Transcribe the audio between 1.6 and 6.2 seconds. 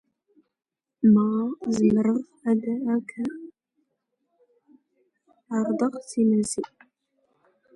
ⵣⵎⵔⵖ ⴰⴷ ⴰⴽ ⵄⴰⵕⴷⵖ ⵙ